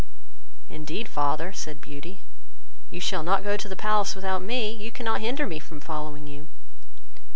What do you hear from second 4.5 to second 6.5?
you cannot hinder me from following you."